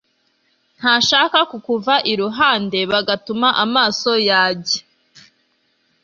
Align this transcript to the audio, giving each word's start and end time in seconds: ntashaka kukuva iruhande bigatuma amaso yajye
ntashaka 0.77 1.39
kukuva 1.51 1.93
iruhande 2.11 2.77
bigatuma 2.89 3.47
amaso 3.63 4.11
yajye 4.29 4.79